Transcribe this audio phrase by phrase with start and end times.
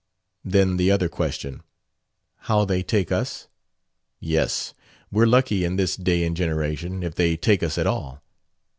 [0.43, 1.61] "Then the other question."
[2.47, 3.49] "How they take us?"
[4.19, 4.73] "Yes.
[5.11, 8.23] We're lucky, in this day and generation, if they take us at all."